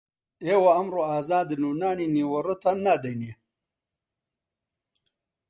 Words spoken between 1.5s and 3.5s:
و نانی نیوەڕۆتان نادەینێ